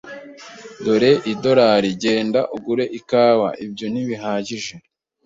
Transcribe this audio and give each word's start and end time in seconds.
"Dore 0.83 1.11
idorari. 1.31 1.89
Genda 2.01 2.41
ugure 2.55 2.85
ikawa." 2.99 3.49
"Ibyo 3.65 3.85
ntibihagije." 3.89 4.73